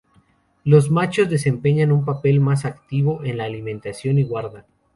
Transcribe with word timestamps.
Los 0.63 0.89
machos 0.89 1.29
desempeñan 1.29 1.91
un 1.91 2.05
papel 2.05 2.39
más 2.39 2.65
activo 2.65 3.23
en 3.23 3.37
la 3.37 3.43
alimentación 3.43 4.17
y 4.17 4.23
guarda. 4.23 4.65